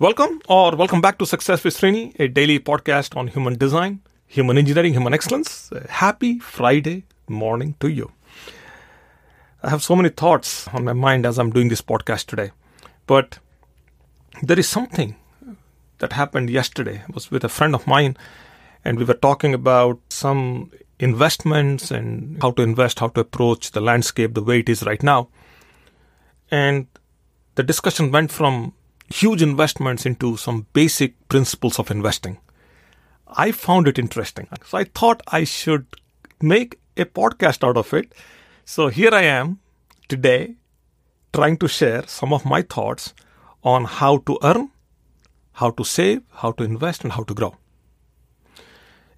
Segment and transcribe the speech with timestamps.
[0.00, 4.56] Welcome or welcome back to Success with Srini, a daily podcast on human design, human
[4.56, 5.70] engineering, human excellence.
[5.90, 8.10] Happy Friday morning to you.
[9.62, 12.50] I have so many thoughts on my mind as I'm doing this podcast today,
[13.06, 13.40] but
[14.42, 15.16] there is something
[15.98, 17.02] that happened yesterday.
[17.06, 18.16] I was with a friend of mine
[18.82, 23.82] and we were talking about some investments and how to invest, how to approach the
[23.82, 25.28] landscape the way it is right now.
[26.50, 26.86] And
[27.56, 28.72] the discussion went from
[29.10, 32.38] huge investments into some basic principles of investing.
[33.26, 34.48] I found it interesting.
[34.64, 35.86] So I thought I should
[36.40, 38.12] make a podcast out of it.
[38.64, 39.58] So here I am
[40.08, 40.54] today
[41.32, 43.14] trying to share some of my thoughts
[43.62, 44.70] on how to earn,
[45.52, 47.56] how to save, how to invest, and how to grow.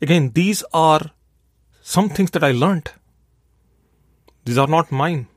[0.01, 1.13] Again, these are
[1.81, 2.91] some things that I learned.
[4.45, 5.29] These are not mine.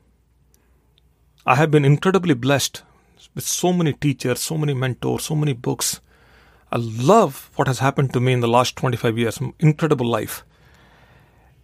[1.46, 2.82] I have been incredibly blessed
[3.34, 6.00] with so many teachers, so many mentors, so many books.
[6.72, 9.40] I love what has happened to me in the last 25 years.
[9.60, 10.44] Incredible life.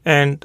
[0.04, 0.44] And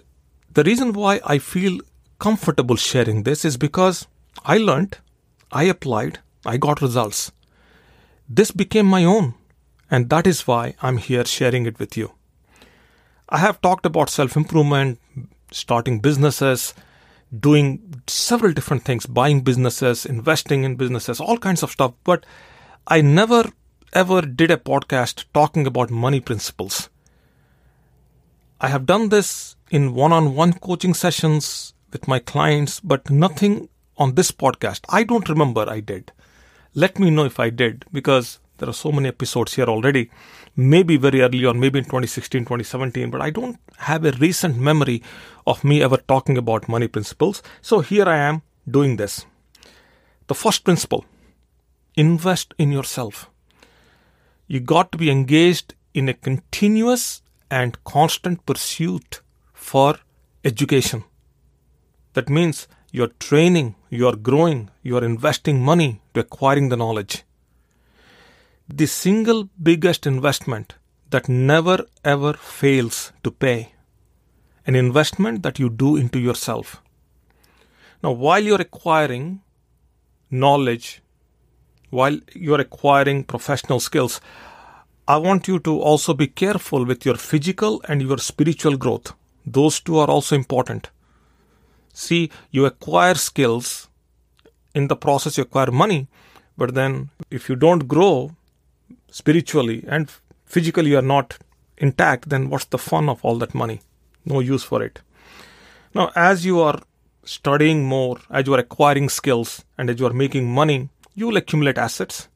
[0.54, 1.80] the reason why I feel
[2.20, 4.08] comfortable sharing this is because
[4.44, 4.98] I learned,
[5.52, 7.32] I applied, I got results.
[8.30, 9.36] This became my own,
[9.90, 12.12] and that is why I'm here sharing it with you.
[13.30, 15.00] I have talked about self improvement,
[15.52, 16.74] starting businesses,
[17.38, 21.94] doing several different things, buying businesses, investing in businesses, all kinds of stuff.
[22.04, 22.26] But
[22.88, 23.52] I never
[23.94, 26.90] ever did a podcast talking about money principles.
[28.60, 33.70] I have done this in one on one coaching sessions with my clients, but nothing
[33.98, 34.82] on this podcast.
[34.90, 36.12] I don't remember I did.
[36.74, 40.10] Let me know if I did because there are so many episodes here already
[40.58, 45.04] maybe very early on, maybe in 2016, 2017, but I don't have a recent memory
[45.46, 47.44] of me ever talking about money principles.
[47.62, 49.26] So here I am doing this.
[50.26, 51.06] The first principle
[51.96, 53.30] invest in yourself.
[54.48, 59.22] You got to be engaged in a continuous and constant pursuit
[59.54, 60.00] for
[60.44, 61.04] education.
[62.14, 67.24] That means you're training, you're growing, you're investing money to acquiring the knowledge
[68.70, 70.76] the single biggest investment
[71.10, 73.72] that never ever fails to pay.
[74.66, 76.82] An investment that you do into yourself.
[78.04, 79.42] Now, while you're acquiring
[80.30, 81.02] knowledge,
[81.90, 84.20] while you're acquiring professional skills,
[85.08, 89.14] I want you to also be careful with your physical and your spiritual growth.
[89.46, 90.90] Those two are also important.
[91.94, 93.88] See, you acquire skills,
[94.76, 96.10] in the process, you acquire money,
[96.58, 98.36] but then if you don't grow,
[99.10, 100.12] spiritually and
[100.46, 101.38] physically you are not
[101.78, 103.82] intact, then what's the fun of all that money?
[104.26, 105.02] No use for it.
[105.94, 106.82] Now, as you are
[107.24, 111.38] studying more, as you are acquiring skills, and as you are making money, you will
[111.38, 112.28] accumulate assets.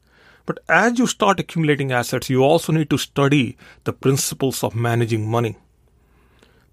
[0.46, 5.30] But as you start accumulating assets, you also need to study the principles of managing
[5.30, 5.58] money.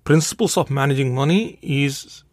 [0.05, 2.25] Principles of managing money is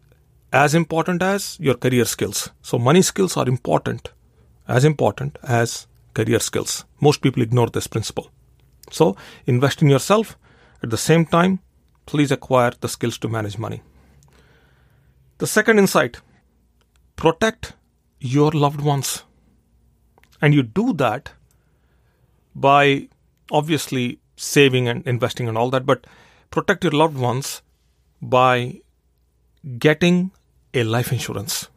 [0.52, 2.50] as important as your career skills.
[2.62, 4.10] So, money skills are important,
[4.66, 5.86] as important as
[6.18, 6.84] career skills.
[7.00, 8.30] Most people ignore this principle.
[8.90, 9.16] So,
[9.46, 10.38] invest in yourself.
[10.82, 11.60] At the same time,
[12.06, 13.82] please acquire the skills to manage money.
[15.38, 16.20] The second insight
[17.16, 17.72] protect
[18.20, 19.24] your loved ones.
[20.40, 21.32] And you do that
[22.54, 23.08] by
[23.50, 26.06] obviously saving and investing and all that, but
[26.50, 27.62] protect your loved ones
[28.22, 28.80] by
[29.78, 30.30] getting
[30.74, 31.68] a life insurance.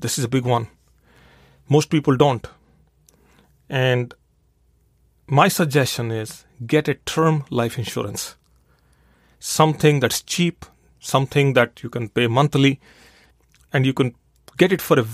[0.00, 0.68] This is a big one.
[1.68, 2.46] Most people don't.
[3.74, 4.14] And
[5.26, 8.36] my suggestion is get a term life insurance.
[9.40, 10.64] Something that's cheap,
[11.00, 12.78] something that you can pay monthly,
[13.72, 14.14] and you can
[14.58, 15.06] get it for a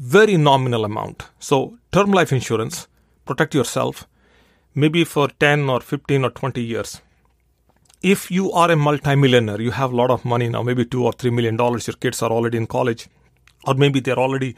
[0.00, 1.28] very nominal amount.
[1.38, 2.88] So, term life insurance,
[3.24, 4.08] protect yourself,
[4.74, 7.00] maybe for 10 or 15 or 20 years.
[8.02, 11.12] If you are a multimillionaire, you have a lot of money now, maybe two or
[11.12, 13.06] three million dollars, your kids are already in college,
[13.64, 14.56] or maybe they're already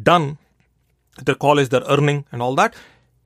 [0.00, 0.38] done
[1.24, 2.74] their college, they're earning and all that,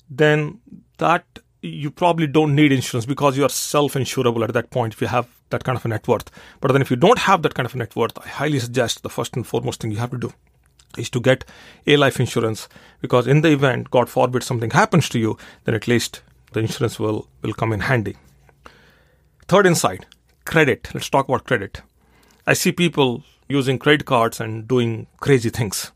[0.08, 0.60] then
[0.98, 1.24] that
[1.62, 5.28] you probably don't need insurance because you are self-insurable at that point if you have
[5.50, 6.30] that kind of a net worth.
[6.60, 9.02] But then if you don't have that kind of a net worth, I highly suggest
[9.02, 10.32] the first and foremost thing you have to do
[10.96, 11.44] is to get
[11.86, 12.68] a life insurance
[13.00, 16.22] because in the event, God forbid, something happens to you, then at least
[16.52, 18.16] the insurance will, will come in handy.
[19.46, 20.06] Third insight,
[20.44, 20.90] credit.
[20.94, 21.82] Let's talk about credit.
[22.46, 25.92] I see people using credit cards and doing crazy things.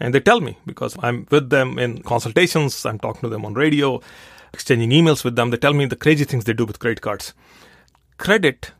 [0.00, 3.54] And they tell me because I'm with them in consultations, I'm talking to them on
[3.54, 4.00] radio,
[4.54, 5.50] exchanging emails with them.
[5.50, 7.34] They tell me the crazy things they do with credit cards.
[8.16, 8.72] Credit,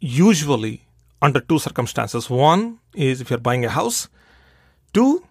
[0.00, 0.82] usually
[1.22, 2.28] under two circumstances.
[2.28, 4.08] One is if you're buying a house,
[4.92, 5.24] two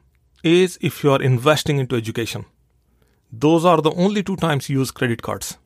[0.44, 2.45] is if you're investing into education.
[3.33, 5.57] those are the only two times you use credit cards.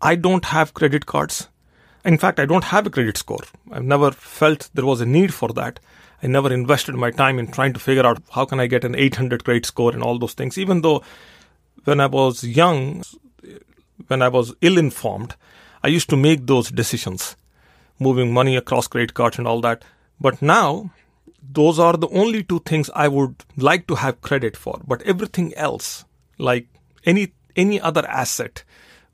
[0.00, 1.48] I don't have credit cards.
[2.06, 3.42] In fact, I don't have a credit score.
[3.72, 5.80] I've never felt there was a need for that.
[6.22, 8.94] I never invested my time in trying to figure out how can I get an
[8.94, 10.56] 800 credit score and all those things.
[10.56, 11.02] Even though
[11.82, 13.02] when I was young,
[14.06, 15.34] when I was ill informed,
[15.82, 17.34] I used to make those decisions,
[17.98, 19.84] moving money across credit cards and all that.
[20.20, 20.92] But now,
[21.42, 24.80] those are the only two things I would like to have credit for.
[24.86, 26.04] But everything else,
[26.38, 26.68] like
[27.04, 28.62] any any other asset,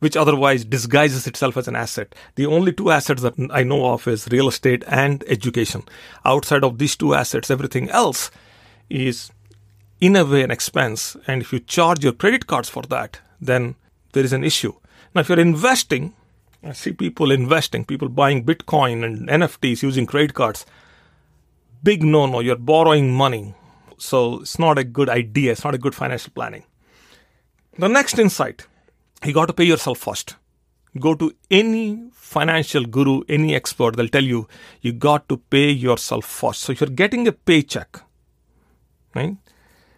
[0.03, 2.13] which otherwise disguises itself as an asset.
[2.35, 5.85] The only two assets that I know of is real estate and education.
[6.25, 8.33] Outside of these two assets, everything else
[8.91, 9.31] is
[10.01, 11.17] in a way an expense.
[11.29, 13.77] And if you charge your credit cards for that, then
[14.13, 14.73] there is an issue.
[15.15, 16.15] Now, if you're investing,
[16.65, 20.67] I see people investing, people buying Bitcoin and NFTs using credit cards.
[21.85, 23.55] Big no no, you're borrowing money.
[23.99, 25.53] So it's not a good idea.
[25.53, 26.65] It's not a good financial planning.
[27.79, 28.67] The next insight
[29.25, 30.37] you got to pay yourself first.
[30.99, 34.49] Go to any financial guru, any expert, they'll tell you
[34.81, 36.61] you got to pay yourself first.
[36.63, 38.01] So if you're getting a paycheck,
[39.15, 39.37] right?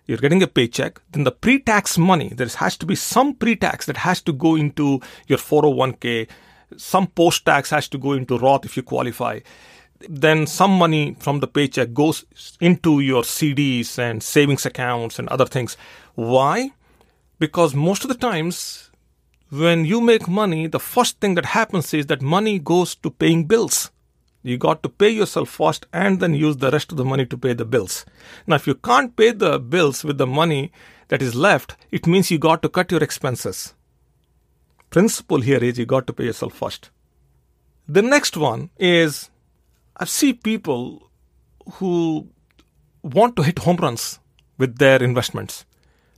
[0.06, 3.56] You're getting a paycheck, then the pre tax money, there has to be some pre
[3.56, 6.28] tax that has to go into your 401k,
[6.76, 9.40] some post tax has to go into Roth if you qualify.
[10.08, 12.24] Then some money from the paycheck goes
[12.60, 15.76] into your CDs and savings accounts and other things.
[16.14, 16.72] Why?
[17.38, 18.90] Because most of the times
[19.54, 23.44] when you make money, the first thing that happens is that money goes to paying
[23.44, 23.92] bills.
[24.42, 27.38] You got to pay yourself first and then use the rest of the money to
[27.38, 28.04] pay the bills.
[28.46, 30.72] Now, if you can't pay the bills with the money
[31.08, 33.74] that is left, it means you got to cut your expenses.
[34.90, 36.90] Principle here is you got to pay yourself first.
[37.88, 39.30] The next one is
[39.96, 41.10] I see people
[41.74, 42.28] who
[43.02, 44.18] want to hit home runs
[44.58, 45.64] with their investments.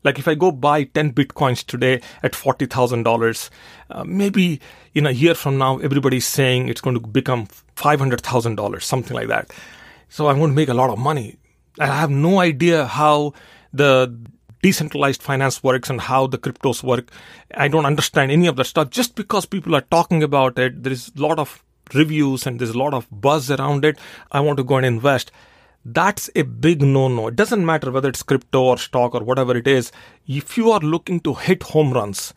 [0.07, 3.51] Like if I go buy 10 bitcoins today at $40,000,
[3.91, 4.61] uh, maybe
[4.95, 9.51] in a year from now, everybody's saying it's going to become $500,000, something like that.
[10.09, 11.39] So I'm going to make a lot of money.
[11.81, 13.35] And I have no idea how
[13.73, 14.17] the
[14.63, 17.11] decentralized finance works and how the cryptos work.
[17.55, 18.91] I don't understand any of that stuff.
[18.91, 21.65] Just because people are talking about it, there is a lot of
[21.95, 23.99] reviews and there's a lot of buzz around it.
[24.31, 25.33] I want to go and invest
[25.93, 27.29] that's a big no no.
[27.29, 29.93] It doesn't matter whether it's crypto or stock or whatever it is.
[30.27, 32.35] If you are looking to hit home runs,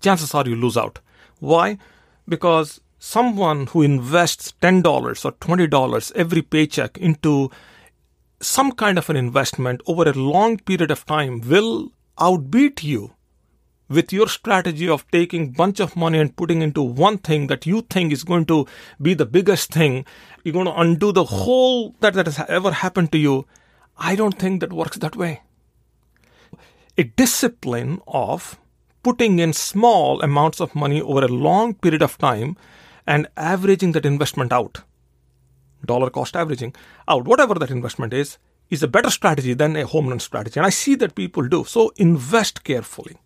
[0.00, 0.98] chances are you lose out.
[1.40, 1.78] Why?
[2.26, 7.50] Because someone who invests $10 or $20 every paycheck into
[8.40, 13.13] some kind of an investment over a long period of time will outbeat you
[13.94, 17.82] with your strategy of taking bunch of money and putting into one thing that you
[17.82, 18.66] think is going to
[19.00, 20.04] be the biggest thing
[20.42, 23.46] you're going to undo the whole that that has ever happened to you.
[23.96, 25.42] I don't think that works that way.
[26.98, 28.58] A discipline of
[29.02, 32.56] putting in small amounts of money over a long period of time
[33.06, 34.82] and averaging that investment out.
[35.84, 36.74] Dollar cost averaging
[37.08, 37.24] out.
[37.24, 38.38] Whatever that investment is
[38.70, 40.58] is a better strategy than a home run strategy.
[40.58, 41.64] And i see that people do.
[41.64, 43.16] So invest carefully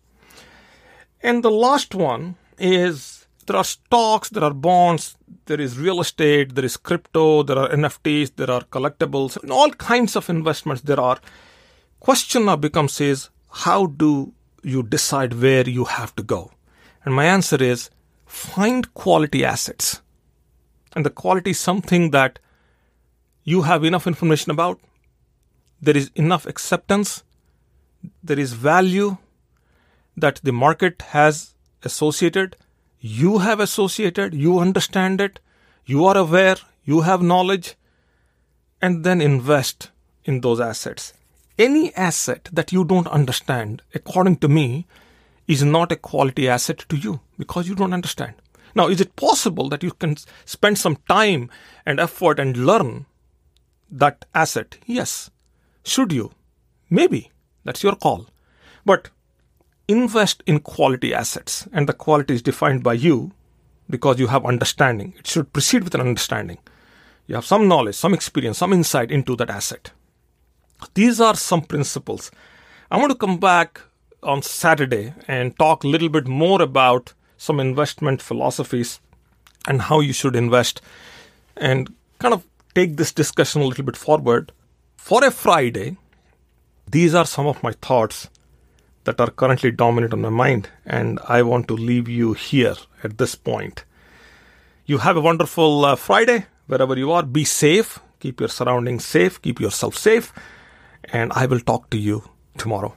[1.21, 6.55] and the last one is there are stocks, there are bonds, there is real estate,
[6.55, 10.99] there is crypto, there are NFTs, there are collectibles, and all kinds of investments there
[10.99, 11.19] are.
[11.99, 14.33] Question now becomes is how do
[14.63, 16.51] you decide where you have to go?
[17.03, 17.89] And my answer is
[18.25, 20.01] find quality assets.
[20.95, 22.39] And the quality is something that
[23.43, 24.79] you have enough information about,
[25.81, 27.23] there is enough acceptance,
[28.21, 29.17] there is value,
[30.19, 32.55] that the market has associated,
[32.99, 35.39] you have associated, you understand it,
[35.85, 37.75] you are aware, you have knowledge,
[38.81, 39.91] and then invest
[40.25, 41.13] in those assets.
[41.57, 44.85] Any asset that you don't understand, according to me,
[45.47, 48.35] is not a quality asset to you because you don't understand.
[48.75, 51.49] Now, is it possible that you can spend some time
[51.85, 53.07] and effort and learn
[53.89, 54.77] that asset?
[54.85, 55.31] Yes.
[55.83, 56.31] Should you?
[56.89, 57.31] Maybe.
[57.63, 58.27] That's your call.
[58.85, 59.09] But
[59.89, 63.31] invest in quality assets, and the quality is defined by you
[63.89, 65.15] because you have understanding.
[65.17, 66.59] It should proceed with an understanding.
[67.25, 69.91] You have some knowledge, some experience, some insight into that asset.
[70.93, 72.29] These are some principles.
[72.91, 73.81] I want to come back
[74.21, 78.99] on Saturday and talk a little bit more about some investment philosophies
[79.67, 80.81] and how you should invest
[81.57, 84.51] and kind of take this discussion a little bit forward.
[84.97, 85.97] For a Friday,
[86.87, 88.29] these are some of my thoughts
[89.09, 93.17] that are currently dominant on my mind, and I want to leave you here at
[93.17, 93.83] this point.
[94.85, 97.23] You have a wonderful uh, Friday wherever you are.
[97.23, 100.31] Be safe, keep your surroundings safe, keep yourself safe,
[101.05, 102.21] and I will talk to you
[102.59, 102.95] tomorrow.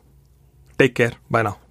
[0.78, 1.12] Take care.
[1.30, 1.61] Bye now.